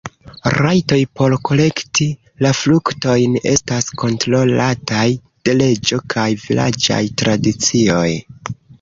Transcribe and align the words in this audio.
Rajtoj 0.53 0.97
por 1.19 1.35
kolekti 1.49 2.07
la 2.45 2.53
fruktojn 2.61 3.37
estas 3.53 3.93
kontrolataj 4.05 5.07
de 5.23 5.59
leĝo 5.63 6.03
kaj 6.17 6.29
vilaĝaj 6.49 7.03
tradicioj. 7.25 8.07